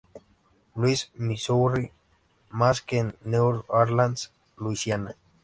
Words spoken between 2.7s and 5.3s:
que en New Orleans, Louisiana.